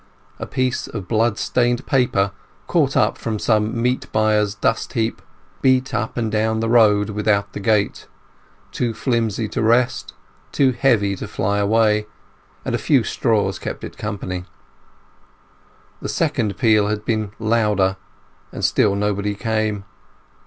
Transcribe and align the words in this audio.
A 0.39 0.47
piece 0.47 0.87
of 0.87 1.07
blood 1.07 1.37
stained 1.37 1.85
paper, 1.85 2.31
caught 2.65 2.97
up 2.97 3.19
from 3.19 3.37
some 3.37 3.79
meat 3.79 4.11
buyer's 4.11 4.55
dust 4.55 4.93
heap, 4.93 5.21
beat 5.61 5.93
up 5.93 6.17
and 6.17 6.31
down 6.31 6.59
the 6.59 6.69
road 6.69 7.11
without 7.11 7.53
the 7.53 7.59
gate; 7.59 8.07
too 8.71 8.95
flimsy 8.95 9.47
to 9.49 9.61
rest, 9.61 10.15
too 10.51 10.71
heavy 10.71 11.15
to 11.17 11.27
fly 11.27 11.59
away; 11.59 12.07
and 12.65 12.73
a 12.73 12.79
few 12.79 13.03
straws 13.03 13.59
kept 13.59 13.83
it 13.83 13.95
company. 13.95 14.45
The 16.01 16.09
second 16.09 16.57
peal 16.57 16.87
had 16.87 17.05
been 17.05 17.33
louder, 17.37 17.97
and 18.51 18.65
still 18.65 18.95
nobody 18.95 19.35
came. 19.35 19.85